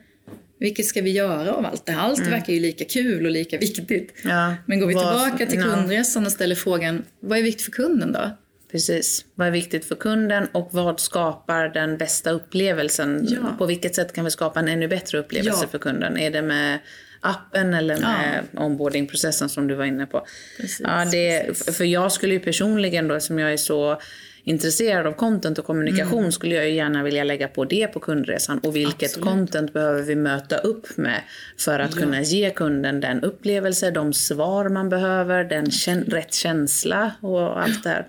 [0.59, 2.01] Vilket ska vi göra av allt det här?
[2.01, 2.31] Allt mm.
[2.31, 4.15] verkar ju lika kul och lika viktigt.
[4.25, 8.13] Ja, Men går vi tillbaka till kundresan och ställer frågan, vad är viktigt för kunden
[8.13, 8.31] då?
[8.73, 9.25] Precis.
[9.35, 13.27] Vad är viktigt för kunden och vad skapar den bästa upplevelsen?
[13.31, 13.55] Ja.
[13.59, 15.69] På vilket sätt kan vi skapa en ännu bättre upplevelse ja.
[15.69, 16.19] för kunden?
[16.19, 16.79] Är det med
[17.23, 18.65] appen eller med ja.
[18.65, 20.27] onboardingprocessen som du var inne på?
[20.57, 21.77] Precis, ja, det, precis.
[21.77, 24.01] För jag skulle ju personligen då, som jag är så
[24.45, 26.33] intresserad av content och kommunikation mm.
[26.33, 28.59] skulle jag ju gärna vilja lägga på det på kundresan.
[28.59, 29.29] Och vilket Absolut.
[29.29, 31.21] content behöver vi möta upp med
[31.59, 32.03] för att ja.
[32.03, 37.85] kunna ge kunden den upplevelse, de svar man behöver, den kän rätt känsla och allt
[37.85, 38.07] det här.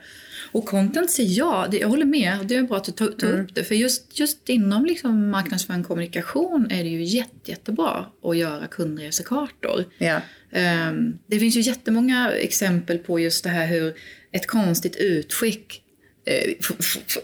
[0.53, 2.37] Och content säger jag, jag håller med.
[2.43, 3.41] Det är bra att du tar, tar mm.
[3.41, 3.63] upp det.
[3.63, 9.85] För just, just inom liksom marknadsföring kommunikation är det ju jätte, jättebra att göra kundresekartor.
[9.97, 10.21] Ja.
[10.89, 13.93] Um, det finns ju jättemånga exempel på just det här hur
[14.31, 15.83] ett konstigt utskick
[16.29, 16.53] uh,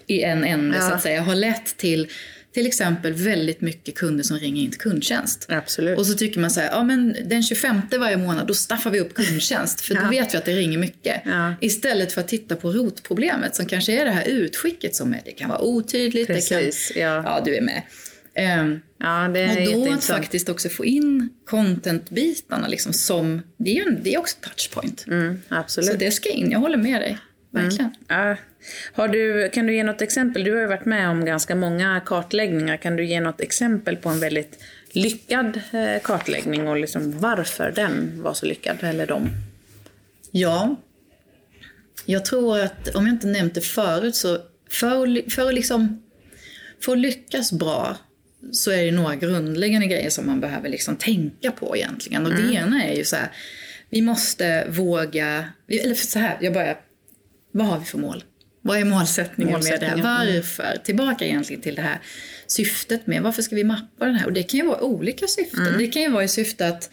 [0.08, 0.82] i en ände ja.
[0.82, 2.08] så att säga har lett till
[2.54, 5.46] till exempel väldigt mycket kunder som ringer in till kundtjänst.
[5.50, 6.00] Absolut.
[6.00, 9.00] Och så tycker man så här, ja men den 25 varje månad då staffar vi
[9.00, 10.02] upp kundtjänst för ja.
[10.02, 11.22] då vet vi att det ringer mycket.
[11.26, 11.54] Ja.
[11.62, 15.32] Istället för att titta på rotproblemet som kanske är det här utskicket som är, det
[15.32, 16.28] kan vara otydligt.
[16.28, 17.24] Precis, det kan, ja.
[17.26, 17.82] ja du är med.
[18.62, 23.70] Um, ja, det är och då att faktiskt också få in content-bitarna liksom som, det
[23.70, 25.06] är ju det är också touchpoint.
[25.08, 25.90] Mm, absolut.
[25.90, 27.18] Så det ska in, jag håller med dig.
[27.52, 27.92] Verkligen.
[28.10, 28.28] Mm.
[28.28, 28.38] Ja.
[28.94, 30.44] Har du, kan du ge något exempel?
[30.44, 32.78] Du har ju varit med om ganska många kartläggningar.
[32.78, 38.24] Kan du ge något exempel på en väldigt lyckad eh, kartläggning och liksom varför den
[38.24, 39.30] var så lyckad, eller de?
[40.32, 40.76] Ja,
[42.06, 44.38] jag tror att, om jag inte nämnt det förut, så
[44.70, 46.04] för, för, liksom,
[46.82, 47.98] för att lyckas bra
[48.52, 52.26] så är det några grundläggande grejer som man behöver liksom tänka på egentligen.
[52.26, 52.48] Och mm.
[52.48, 53.32] det ena är ju så här,
[53.90, 56.78] vi måste våga, eller så här, jag börjar,
[57.52, 58.24] vad har vi för mål?
[58.62, 60.34] Vad är målsättningen, målsättningen med det här?
[60.34, 60.78] Varför?
[60.84, 62.00] Tillbaka egentligen till det här
[62.48, 64.26] syftet med varför ska vi mappa den här?
[64.26, 65.68] Och det kan ju vara olika syften.
[65.68, 65.78] Mm.
[65.78, 66.90] Det kan ju vara i syfte att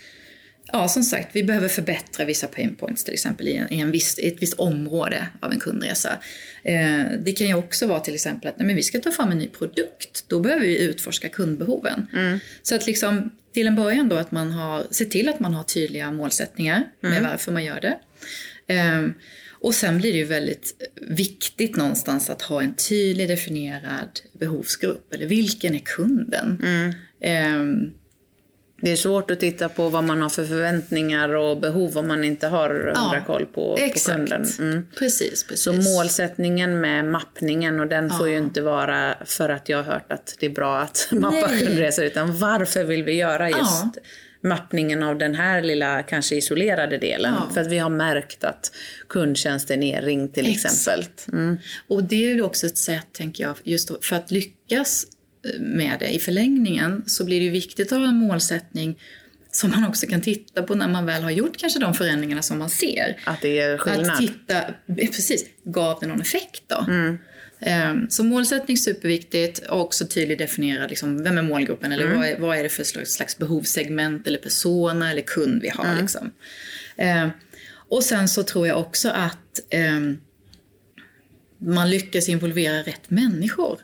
[0.72, 3.90] Ja, som sagt, vi behöver förbättra vissa pain points till exempel i, en, i en
[3.90, 6.18] viss, ett visst område av en kundresa.
[6.62, 9.30] Eh, det kan ju också vara till exempel att nej, men vi ska ta fram
[9.30, 10.24] en ny produkt.
[10.28, 12.06] Då behöver vi utforska kundbehoven.
[12.12, 12.38] Mm.
[12.62, 15.62] Så att liksom, till en början då att man har, se till att man har
[15.62, 17.14] tydliga målsättningar mm.
[17.14, 17.98] med varför man gör det.
[18.66, 19.10] Eh,
[19.60, 25.14] och sen blir det ju väldigt viktigt någonstans att ha en tydligt definierad behovsgrupp.
[25.14, 26.62] Eller vilken är kunden?
[26.62, 27.60] Mm.
[27.60, 27.92] Um,
[28.80, 32.24] det är svårt att titta på vad man har för förväntningar och behov om man
[32.24, 34.46] inte har hundra ja, koll på, på kunden.
[34.58, 34.86] Mm.
[34.98, 35.62] Precis, precis.
[35.62, 38.18] Så målsättningen med mappningen, och den ja.
[38.18, 41.48] får ju inte vara för att jag har hört att det är bra att mappa
[41.48, 43.90] kundresor, utan varför vill vi göra just ja
[44.46, 47.34] mappningen av den här lilla kanske isolerade delen.
[47.34, 47.54] Ja.
[47.54, 48.72] För att vi har märkt att
[49.08, 51.04] kundtjänsten är ringd till exempel.
[51.32, 51.58] Mm.
[51.88, 55.06] Och det är ju också ett sätt, tänker jag, just för att lyckas
[55.44, 58.98] eh, med det i förlängningen så blir det ju viktigt att ha en målsättning
[59.50, 62.58] som man också kan titta på när man väl har gjort kanske de förändringarna som
[62.58, 63.20] man ser.
[63.24, 64.10] Att det är skillnad.
[64.10, 66.84] Att titta, precis, gav det någon effekt då?
[66.88, 67.18] Mm.
[67.60, 72.18] Ehm, så målsättning är superviktigt och också tydligt definiera liksom, vem är målgruppen eller mm.
[72.18, 75.84] vad, är, vad är det för slags behovssegment eller persona eller kund vi har.
[75.84, 75.98] Mm.
[75.98, 76.30] Liksom.
[76.96, 77.28] Eh,
[77.88, 80.00] och sen så tror jag också att eh,
[81.58, 83.80] man lyckas involvera rätt människor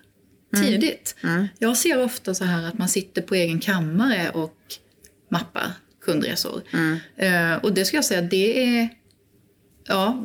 [0.54, 0.66] mm.
[0.66, 1.16] tidigt.
[1.22, 1.48] Mm.
[1.58, 4.56] Jag ser ofta så här att man sitter på egen kammare och
[5.28, 5.72] mappar
[6.04, 6.62] kundresor.
[7.16, 8.88] Eh, och det ska jag säga, det är
[9.84, 10.22] Ja,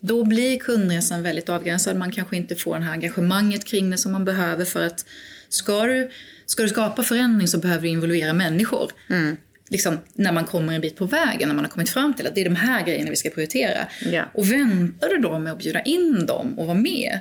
[0.00, 1.96] då blir kundresan väldigt avgränsad.
[1.96, 5.06] Man kanske inte får det här engagemanget kring det som man behöver för att
[5.48, 6.10] ska du,
[6.46, 8.92] ska du skapa förändring så behöver du involvera människor.
[9.10, 9.36] Mm.
[9.70, 12.34] Liksom, när man kommer en bit på vägen, när man har kommit fram till att
[12.34, 13.86] det är de här grejerna vi ska prioritera.
[14.12, 14.24] Ja.
[14.34, 17.18] Och väntar du då med att bjuda in dem och vara med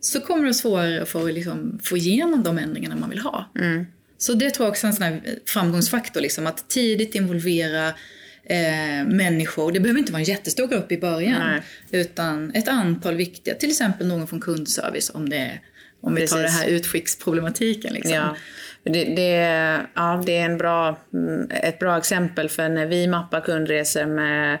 [0.00, 3.50] så kommer det vara svårare att få, liksom, få igenom de ändringarna man vill ha.
[3.58, 3.86] Mm.
[4.18, 7.92] Så det tror jag också är en sån framgångsfaktor, liksom, att tidigt involvera
[8.44, 9.72] eh, människor.
[9.72, 11.40] Det behöver inte vara en jättestor grupp i början.
[11.40, 11.62] Nej.
[11.90, 15.60] Utan ett antal viktiga, till exempel någon från kundservice om, det,
[16.00, 17.94] om vi tar det här utskicksproblematiken.
[17.94, 18.12] Liksom.
[18.12, 18.36] Ja.
[18.84, 19.30] Det, det,
[19.94, 24.58] ja, det är en bra, mm, ett bra exempel för när vi mappar kundresor med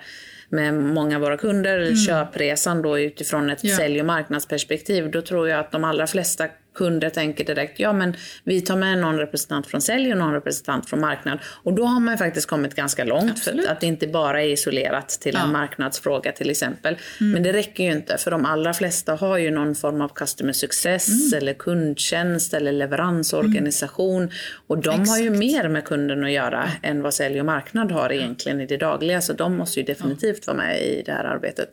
[0.48, 1.96] med många av våra kunder, mm.
[1.96, 3.76] köpresan då utifrån ett ja.
[3.76, 8.16] sälj och marknadsperspektiv, då tror jag att de allra flesta kunder tänker direkt, ja men
[8.44, 11.38] vi tar med någon representant från sälj och någon representant från marknad.
[11.44, 13.66] Och då har man faktiskt kommit ganska långt Absolut.
[13.66, 15.44] för att det inte bara är isolerat till ja.
[15.44, 16.96] en marknadsfråga till exempel.
[17.20, 17.32] Mm.
[17.32, 20.52] Men det räcker ju inte för de allra flesta har ju någon form av customer
[20.52, 21.42] success mm.
[21.42, 24.22] eller kundtjänst eller leveransorganisation.
[24.22, 24.34] Mm.
[24.66, 25.08] Och de Exakt.
[25.08, 28.66] har ju mer med kunden att göra än vad sälj och marknad har egentligen i
[28.66, 29.20] det dagliga.
[29.20, 31.68] Så de måste ju definitivt vara med i det här arbetet.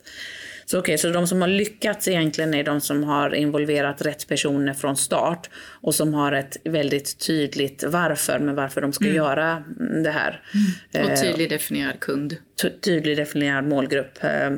[0.64, 4.28] Så okej, okay, så de som har lyckats egentligen är de som har involverat rätt
[4.28, 9.16] personer från start och som har ett väldigt tydligt varför med varför de ska mm.
[9.16, 9.64] göra
[10.04, 10.42] det här.
[10.94, 11.10] Mm.
[11.10, 12.36] Och tydligt definierad kund.
[12.84, 14.24] Tydligt definierad målgrupp.
[14.24, 14.50] Eh,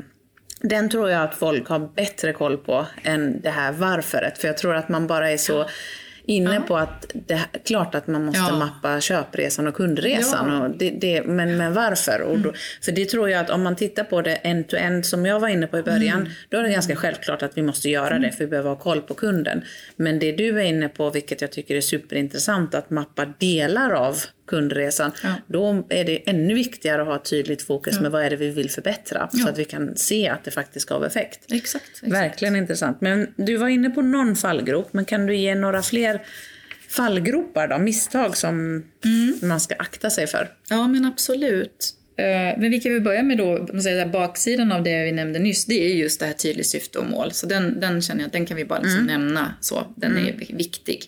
[0.61, 4.39] den tror jag att folk har bättre koll på än det här varföret.
[4.39, 5.69] För jag tror att man bara är så
[6.27, 8.57] inne på att det är klart att man måste ja.
[8.57, 10.53] mappa köpresan och kundresan.
[10.53, 10.61] Ja.
[10.61, 12.21] Och det, det, men, men varför?
[12.21, 12.61] Och då, mm.
[12.83, 15.67] För det tror jag att om man tittar på det end-to-end som jag var inne
[15.67, 16.33] på i början, mm.
[16.49, 18.23] då är det ganska självklart att vi måste göra mm.
[18.23, 19.65] det för vi behöver ha koll på kunden.
[19.97, 24.17] Men det du är inne på, vilket jag tycker är superintressant, att mappa delar av
[24.47, 25.35] kundresan, ja.
[25.47, 28.03] då är det ännu viktigare att ha tydligt fokus ja.
[28.03, 29.39] med vad är det vi vill förbättra ja.
[29.39, 31.53] så att vi kan se att det faktiskt gav effekt.
[31.53, 32.13] Exakt, exakt.
[32.13, 33.01] Verkligen intressant.
[33.01, 36.23] Men du var inne på någon fallgrop, men kan du ge några fler
[36.89, 38.55] fallgropar då, misstag som
[39.05, 39.39] mm.
[39.43, 40.49] man ska akta sig för?
[40.69, 41.95] Ja men absolut.
[42.17, 45.65] Eh, men vi kan väl börja med då, säga, baksidan av det vi nämnde nyss,
[45.65, 47.33] det är just det här tydligt syfte och mål.
[47.33, 49.07] Så den, den känner jag, den kan vi bara liksom mm.
[49.07, 50.27] nämna så, den mm.
[50.27, 51.05] är viktig.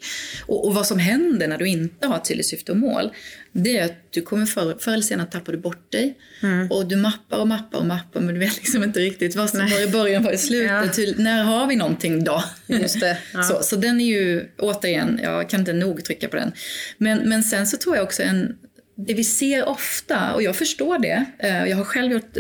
[0.46, 3.10] Och, och, vad som händer när du inte har tydligt syfte och mål,
[3.52, 6.18] det är att du kommer förr, förr eller senare tappar du bort dig.
[6.42, 6.70] Mm.
[6.70, 9.60] Och du mappar och mappar och mappar men du vet liksom inte riktigt vad som
[9.60, 10.70] var i början, vad i slutet.
[10.70, 10.88] ja.
[10.88, 12.44] Till, när har vi någonting då?
[12.66, 13.18] Just det.
[13.34, 13.42] Ja.
[13.42, 16.52] så, så den är ju, återigen, jag kan inte nog trycka på den.
[16.98, 18.56] Men, men sen så tror jag också en
[18.96, 22.36] det vi ser ofta, och jag förstår det, eh, jag har själv gjort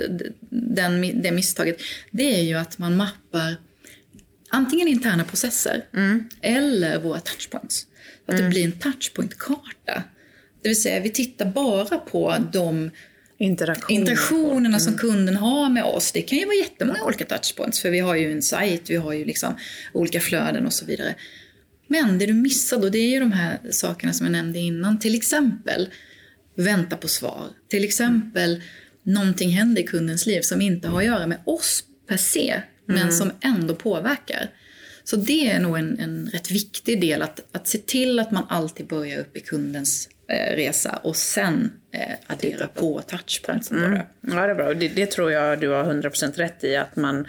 [0.50, 3.56] den, det misstaget, det är ju att man mappar
[4.50, 6.28] antingen interna processer mm.
[6.40, 7.86] eller våra touchpoints.
[8.26, 8.44] Att mm.
[8.44, 10.02] det blir en touchpoint-karta.
[10.62, 12.90] Det vill säga, vi tittar bara på de
[13.38, 13.96] Interaktion.
[14.00, 14.80] interaktionerna mm.
[14.80, 16.12] som kunden har med oss.
[16.12, 19.12] Det kan ju vara jättemånga olika touchpoints, för vi har ju en sajt, vi har
[19.12, 19.56] ju liksom
[19.92, 21.14] olika flöden och så vidare.
[21.88, 24.98] Men det du missar då, det är ju de här sakerna som jag nämnde innan.
[24.98, 25.88] Till exempel,
[26.56, 27.48] vänta på svar.
[27.68, 28.62] Till exempel,
[29.02, 32.62] någonting händer i kundens liv som inte har att göra med oss per se, mm.
[33.00, 34.50] men som ändå påverkar.
[35.04, 38.46] Så det är nog en, en rätt viktig del, att, att se till att man
[38.48, 43.84] alltid börjar upp i kundens eh, resa och sen eh, addera på touchpointsen.
[43.84, 44.00] Mm.
[44.20, 44.74] Ja, det är bra.
[44.74, 47.26] Det, det, tror jag du har 100% rätt i, att man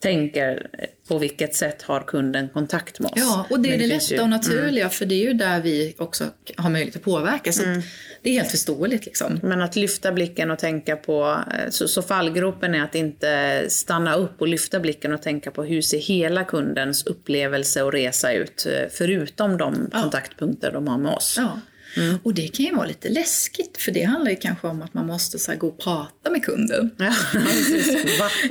[0.00, 0.66] tänker
[1.12, 3.18] på vilket sätt har kunden kontakt med oss.
[3.18, 4.90] Ja, och det är det, det lätta ju, och naturliga, mm.
[4.90, 6.24] för det är ju där vi också
[6.56, 7.52] har möjlighet att påverka.
[7.52, 7.82] Så mm.
[8.22, 9.06] Det är helt förståeligt.
[9.06, 9.40] Liksom.
[9.42, 14.14] Men att lyfta blicken och tänka på, eh, så, så fallgropen är att inte stanna
[14.14, 18.66] upp och lyfta blicken och tänka på hur ser hela kundens upplevelse och resa ut,
[18.66, 20.02] eh, förutom de ja.
[20.02, 21.34] kontaktpunkter de har med oss.
[21.38, 21.60] Ja.
[21.96, 22.18] Mm.
[22.22, 25.06] Och det kan ju vara lite läskigt för det handlar ju kanske om att man
[25.06, 26.90] måste så här, gå och prata med kunden.
[26.98, 27.04] Ja,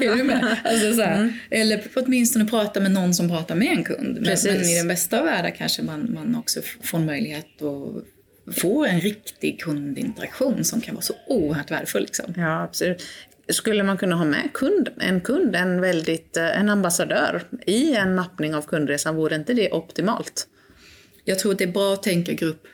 [0.01, 0.57] är du med?
[0.63, 1.33] Alltså, så här, mm.
[1.49, 4.17] Eller åtminstone prata med någon som pratar med en kund.
[4.21, 8.05] Men, men, i den bästa av världar kanske man, man också får en möjlighet att
[8.55, 12.01] få en riktig kundinteraktion som kan vara så oerhört värdefull.
[12.01, 12.33] Liksom.
[12.37, 13.03] Ja, absolut.
[13.49, 18.15] Skulle man kunna ha med kund, en kund, en, väldigt, eh, en ambassadör i en
[18.15, 19.15] mappning av kundresan?
[19.15, 20.47] Vore inte det optimalt?
[21.23, 22.67] Jag tror att det är bra att tänka grupp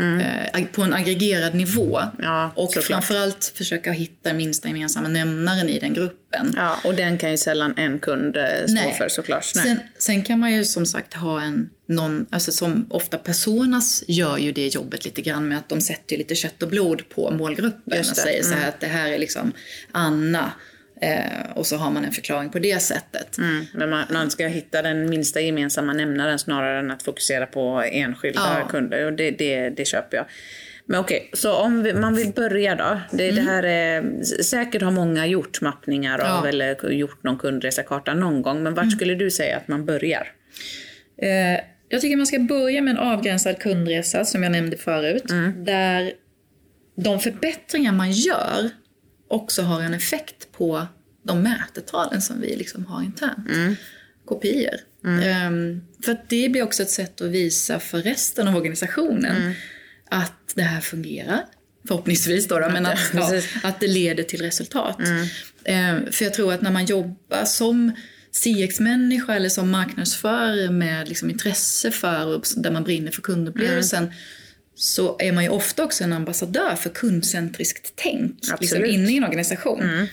[0.00, 0.20] Mm.
[0.20, 2.02] Eh, på en aggregerad nivå.
[2.18, 2.84] Ja, och såklart.
[2.84, 6.54] framförallt försöka hitta minsta gemensamma nämnaren i den gruppen.
[6.56, 8.94] Ja, och den kan ju sällan en kund eh, stå Nej.
[8.98, 9.52] för såklart.
[9.54, 9.64] Nej.
[9.64, 14.38] Sen, sen, kan man ju som sagt ha en, någon, alltså som ofta personas gör
[14.38, 18.00] ju det jobbet lite grann med att de sätter lite kött och blod på målgruppen
[18.00, 18.50] och säger mm.
[18.50, 18.68] så här mm.
[18.68, 19.52] att det här är liksom
[19.92, 20.52] Anna
[21.02, 23.38] Eh, och så har man en förklaring på det sättet.
[23.38, 27.82] Mm, men man, man, ska hitta den minsta gemensamma nämnaren snarare än att fokusera på
[27.92, 28.68] enskilda ja.
[28.68, 29.06] kunder.
[29.06, 30.26] Och det, det, det köper jag.
[30.86, 33.00] Men okej, så om vi, man vill börja då.
[33.10, 33.44] Det, mm.
[33.44, 36.48] det, här är, säkert har många gjort mappningar av ja.
[36.48, 38.62] eller gjort någon kundresekarta någon gång.
[38.62, 38.90] Men vart mm.
[38.90, 40.28] skulle du säga att man börjar?
[41.22, 45.30] Eh, jag tycker man ska börja med en avgränsad kundresa som jag nämnde förut.
[45.30, 45.64] Mm.
[45.64, 46.12] Där
[46.96, 48.70] de förbättringar man gör
[49.32, 50.86] också har en effekt på
[51.22, 53.48] de mätetalen som vi liksom har internt.
[53.48, 53.76] Mm.
[54.24, 54.74] Kopior.
[55.04, 55.52] Mm.
[55.52, 59.52] Um, för det blir också ett sätt att visa för resten av organisationen mm.
[60.10, 61.44] att det här fungerar.
[61.88, 64.98] Förhoppningsvis då, då men att, ja, att det leder till resultat.
[64.98, 67.92] Um, för jag tror att när man jobbar som
[68.30, 74.14] CX-människa eller som marknadsförare med liksom intresse för, där man brinner för kundupplevelsen mm
[74.74, 79.24] så är man ju ofta också en ambassadör för kundcentriskt tänk liksom inne i en
[79.24, 79.80] organisation.
[79.80, 80.06] Mm.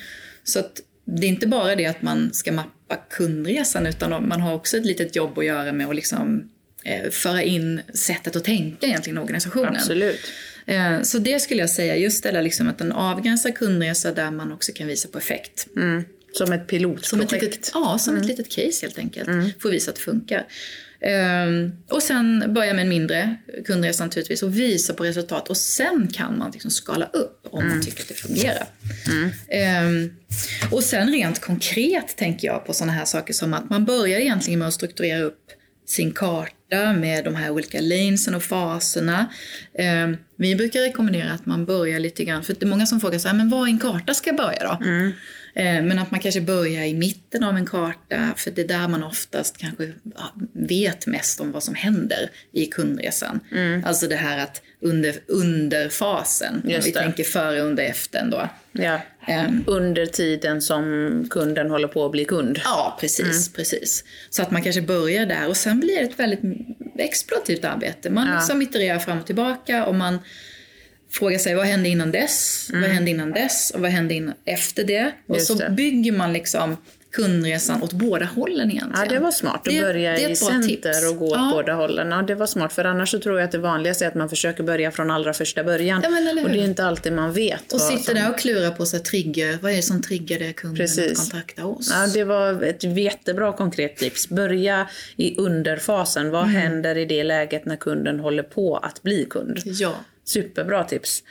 [0.43, 4.53] Så att det är inte bara det att man ska mappa kundresan utan man har
[4.53, 6.49] också ett litet jobb att göra med att liksom
[6.83, 9.75] eh, föra in sättet att tänka egentligen i organisationen.
[9.75, 10.19] Absolut.
[10.65, 14.31] Eh, så det skulle jag säga, just det där liksom att en avgränsad kundresa där
[14.31, 15.67] man också kan visa på effekt.
[15.75, 16.03] Mm.
[16.33, 17.07] Som ett pilotprojekt.
[17.07, 19.27] Som ett litet, ja, som ett litet case helt enkelt.
[19.27, 19.51] Mm.
[19.59, 20.47] Får visa att det funkar.
[21.01, 23.35] Um, och sen börja med en mindre
[23.65, 25.49] kundresa naturligtvis och visa på resultat.
[25.49, 27.73] Och sen kan man liksom skala upp om mm.
[27.73, 28.67] man tycker att det fungerar.
[29.07, 30.05] Mm.
[30.05, 30.13] Um,
[30.71, 34.59] och sen rent konkret tänker jag på sådana här saker som att man börjar egentligen
[34.59, 35.45] med att strukturera upp
[35.87, 39.27] sin karta med de här olika lanesen och faserna.
[40.03, 43.19] Um, vi brukar rekommendera att man börjar lite grann, för det är många som frågar
[43.19, 44.85] så här, men var i en karta ska jag börja då?
[44.85, 45.11] Mm.
[45.53, 48.87] Eh, men att man kanske börjar i mitten av en karta, för det är där
[48.87, 49.93] man oftast kanske
[50.53, 53.39] vet mest om vad som händer i kundresan.
[53.51, 53.83] Mm.
[53.85, 58.49] Alltså det här att under, under fasen, om vi tänker före, under, efter då.
[58.71, 59.01] Ja.
[59.47, 62.59] Um, under tiden som kunden håller på att bli kund.
[62.63, 63.55] Ja, precis, mm.
[63.55, 64.03] precis.
[64.29, 66.41] Så att man kanske börjar där och sen blir det ett väldigt
[66.97, 68.09] explorativt arbete.
[68.09, 68.35] Man ja.
[68.35, 70.19] liksom itererar fram och tillbaka och man
[71.11, 72.81] fråga sig vad hände innan dess, mm.
[72.81, 75.11] vad hände innan dess och vad hände in efter det.
[75.27, 75.69] Och Just så det.
[75.69, 76.77] bygger man liksom
[77.11, 79.07] kundresan åt båda hållen egentligen.
[79.09, 81.09] Ja, det var smart att det, börja det i center tips.
[81.09, 81.51] och gå åt ja.
[81.53, 82.11] båda hållen.
[82.11, 84.29] Ja, det var smart, för annars så tror jag att det vanligaste är att man
[84.29, 86.01] försöker börja från allra första början.
[86.03, 87.73] Ja, och det är inte alltid man vet.
[87.73, 88.13] Och sitter som...
[88.15, 89.57] där och klurar på sig trigger.
[89.61, 91.11] Vad är det som triggar det kunden Precis.
[91.11, 91.91] att kontakta oss?
[91.93, 94.29] Ja, det var ett jättebra konkret tips.
[94.29, 96.31] Börja i underfasen.
[96.31, 96.55] Vad mm.
[96.55, 99.59] händer i det läget när kunden håller på att bli kund?
[99.65, 99.95] Ja.
[100.29, 101.23] Superbra tips.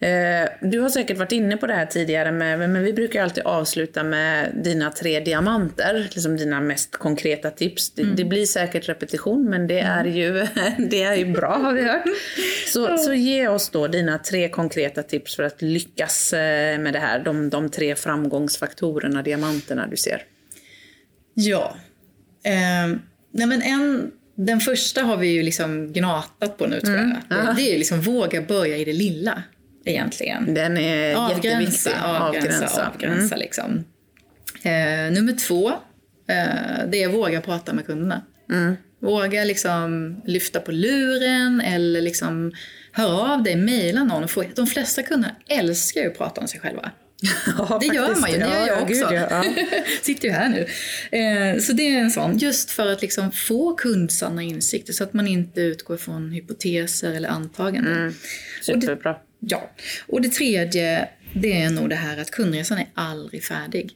[0.00, 3.44] Eh, du har säkert varit inne på det här tidigare, med, men vi brukar alltid
[3.44, 7.90] avsluta med dina tre diamanter, liksom dina mest konkreta tips.
[7.90, 8.16] Det, mm.
[8.16, 10.32] det blir säkert repetition, men det är ju,
[10.78, 12.02] det är ju bra har vi hört.
[12.66, 17.00] Så, så ge oss då dina tre konkreta tips för att lyckas eh, med det
[17.00, 20.22] här, de, de tre framgångsfaktorerna, diamanterna du ser.
[21.34, 21.76] Ja.
[22.42, 22.98] Eh,
[23.30, 27.16] nej men en den första har vi ju liksom gnatat på nu tror mm.
[27.28, 27.56] jag.
[27.56, 29.42] Det är ju liksom våga börja i det lilla
[29.84, 30.54] egentligen.
[30.54, 31.92] Den är avgränsa, jätteviktig.
[32.04, 32.86] Avgränsa, avgränsa.
[32.86, 33.38] avgränsa mm.
[33.38, 33.84] liksom.
[34.62, 35.68] eh, nummer två,
[36.28, 38.22] eh, det är våga prata med kunderna.
[38.50, 38.76] Mm.
[39.00, 42.52] Våga liksom lyfta på luren eller liksom
[42.92, 44.24] höra av dig, mejla någon.
[44.24, 46.90] Och få, de flesta kunder älskar ju att prata om sig själva.
[47.58, 49.08] Ja, det gör man ju, det gör jag också.
[49.08, 49.44] Gud, ja.
[50.02, 50.66] Sitter ju här nu.
[51.18, 55.12] Eh, så det är en sån, just för att liksom få kundsanna insikter så att
[55.12, 57.96] man inte utgår från hypoteser eller antaganden.
[57.96, 58.14] Mm.
[58.62, 59.10] Superbra.
[59.10, 59.70] Och det, ja.
[60.06, 63.94] Och det tredje, det är nog det här att kundresan är aldrig färdig.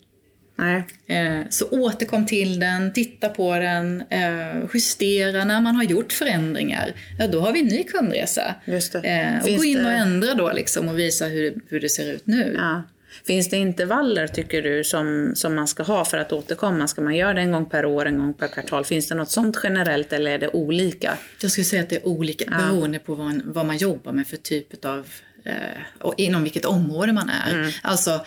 [0.56, 0.84] Nej.
[1.06, 6.92] Eh, så återkom till den, titta på den, eh, justera när man har gjort förändringar.
[7.18, 8.54] Ja, då har vi en ny kundresa.
[8.64, 9.40] Just det.
[9.42, 12.54] och gå in och ändra då liksom och visa hur, hur det ser ut nu.
[12.58, 12.82] Ja.
[13.26, 16.88] Finns det intervaller tycker du som, som man ska ha för att återkomma?
[16.88, 18.84] Ska man göra det en gång per år, en gång per kvartal?
[18.84, 21.18] Finns det något sånt generellt eller är det olika?
[21.40, 22.56] Jag skulle säga att det är olika ja.
[22.56, 25.06] beroende på vad, man, vad man jobbar med för typ av,
[25.44, 25.54] eh,
[25.98, 27.54] och inom vilket område man är.
[27.54, 27.70] Mm.
[27.82, 28.24] Alltså,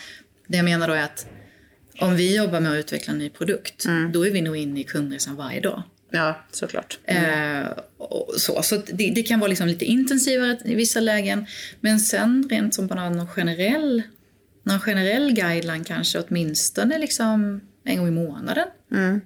[0.47, 1.27] det jag menar då är att
[1.99, 4.11] om vi jobbar med att utveckla en ny produkt, mm.
[4.11, 5.83] då är vi nog inne i kundresan varje dag.
[6.11, 6.99] Ja, såklart.
[7.05, 7.63] Mm.
[7.63, 7.69] Eh,
[8.37, 11.45] så så det, det, kan vara liksom lite intensivare i vissa lägen.
[11.79, 14.03] Men sen rent som på någon generell
[14.65, 18.67] någon generell guideline kanske åtminstone liksom en gång i månaden.
[18.91, 19.21] Mm.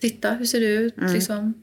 [0.00, 0.98] Titta, hur ser det ut?
[0.98, 1.14] Mm.
[1.14, 1.54] Liksom,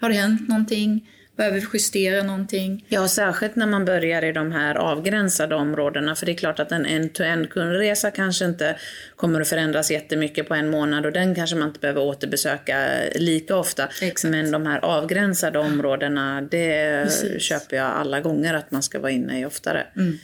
[0.00, 1.08] har det hänt någonting?
[1.36, 2.84] Behöver vi justera någonting?
[2.88, 6.14] Ja, särskilt när man börjar i de här avgränsade områdena.
[6.14, 8.76] För det är klart att en end-to-end kundresa kanske inte
[9.16, 13.56] kommer att förändras jättemycket på en månad och den kanske man inte behöver återbesöka lika
[13.56, 13.88] ofta.
[14.02, 14.30] Exakt.
[14.30, 17.42] Men de här avgränsade områdena, det Precis.
[17.42, 19.86] köper jag alla gånger att man ska vara inne i oftare.
[19.96, 20.18] Mm.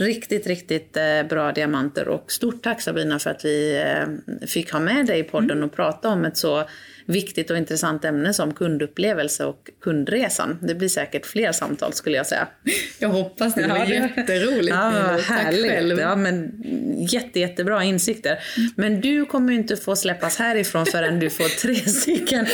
[0.00, 4.80] Riktigt, riktigt eh, bra diamanter och stort tack Sabina för att vi eh, fick ha
[4.80, 5.64] med dig i podden mm.
[5.64, 6.64] och prata om ett så
[7.10, 10.58] viktigt och intressant ämne som kundupplevelse och kundresan.
[10.62, 12.48] Det blir säkert fler samtal skulle jag säga.
[12.98, 13.62] Jag hoppas det.
[13.62, 14.76] Det var jätteroligt.
[14.76, 15.70] Ja, härligt.
[15.70, 15.98] Själv.
[15.98, 16.52] Ja, men
[17.10, 18.38] jätte, jättebra insikter.
[18.76, 22.46] Men du kommer ju inte få släppas härifrån förrän du får tre stycken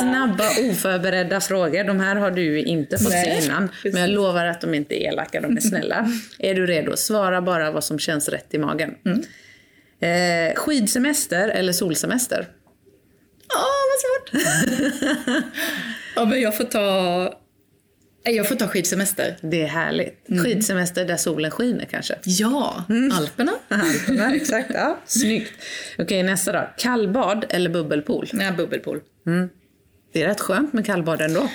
[0.00, 1.84] snabba oförberedda frågor.
[1.84, 3.68] De här har du ju inte fått Nej, se innan.
[3.84, 6.08] Men jag lovar att de inte är elaka, de är snälla.
[6.38, 6.96] är du redo?
[6.96, 8.94] Svara bara vad som känns rätt i magen.
[9.04, 9.22] Mm.
[10.00, 12.48] Eh, skidsemester eller solsemester?
[13.96, 14.52] Vad svårt!
[16.16, 17.40] ja, men jag får ta...
[18.24, 19.36] Jag får ta skidsemester.
[19.40, 20.28] Det är härligt.
[20.28, 20.44] Mm.
[20.44, 22.14] Skidsemester där solen skiner kanske?
[22.24, 23.12] Ja, mm.
[23.12, 23.52] Alperna.
[23.68, 24.70] Alperna, exakt.
[24.74, 24.98] Ja.
[25.06, 25.52] Snyggt.
[25.98, 26.70] Okej, nästa då.
[26.76, 28.28] Kallbad eller bubbelpool?
[28.32, 29.00] Nej, bubbelpool.
[29.26, 29.48] Mm.
[30.12, 31.48] Det är rätt skönt med kallbad ändå.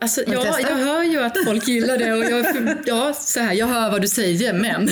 [0.00, 2.46] Alltså, ja, jag hör ju att folk gillar det och jag,
[2.86, 4.88] ja, så här, jag hör vad du säger, men...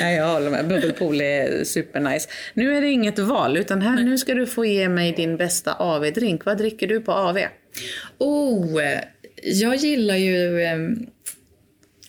[0.00, 0.68] ja, jag håller med.
[0.68, 2.28] Bubbelpool är supernice.
[2.54, 5.72] Nu är det inget val, utan här, nu ska du få ge mig din bästa
[5.72, 6.44] AV-drink.
[6.44, 7.38] Vad dricker du på AV?
[8.18, 8.82] Oh,
[9.42, 10.62] jag gillar ju...
[10.62, 10.78] Eh,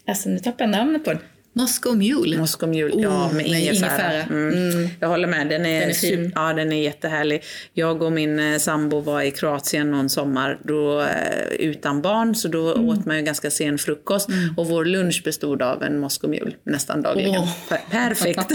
[0.07, 1.19] alltså, nu tappar jag namnet på den.
[1.55, 2.37] Moscow Mule.
[2.37, 4.13] Moscow Mule, ja Oh, med med ingefära.
[4.13, 4.23] ingefära.
[4.23, 4.89] Mm.
[4.99, 6.31] Jag håller med, den är, Den är fin.
[6.35, 7.43] ja, den är jättehärlig.
[7.73, 12.47] Jag och min eh, sambo var i Kroatien någon sommar då, eh, utan barn så
[12.47, 12.89] då Mm.
[12.89, 17.01] åt man ju ganska sen frukost och vår lunch bestod av en Moscow Mule nästan
[17.01, 17.35] dagligen.
[17.41, 17.49] Åh.
[17.69, 18.49] Per- Perfekt!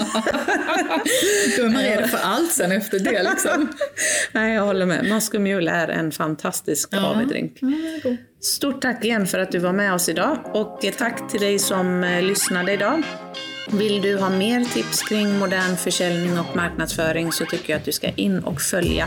[1.56, 3.22] Då är man redo för allt sen efter det.
[3.22, 3.68] Liksom.
[4.32, 5.08] Nej, jag håller med.
[5.08, 7.60] Moscow Mule är en fantastisk AV-drink.
[8.40, 12.04] Stort tack igen för att du var med oss idag och tack till dig som
[12.04, 13.02] eh, lyssnade idag.
[13.70, 17.92] Vill du ha mer tips kring modern försäljning och marknadsföring så tycker jag att du
[17.92, 19.06] ska in och följa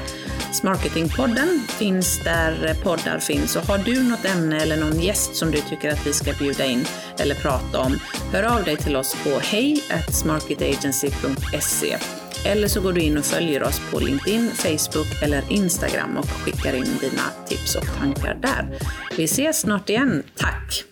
[0.53, 1.59] Smarketingpodden.
[1.67, 3.55] Finns där poddar finns.
[3.55, 6.65] Och har du något ämne eller någon gäst som du tycker att vi ska bjuda
[6.65, 6.85] in
[7.19, 7.99] eller prata om,
[8.33, 11.97] hör av dig till oss på hej smarketagency.se
[12.45, 16.73] eller så går du in och följer oss på LinkedIn, Facebook eller Instagram och skickar
[16.73, 18.79] in dina tips och tankar där.
[19.17, 20.23] Vi ses snart igen.
[20.37, 20.85] Tack!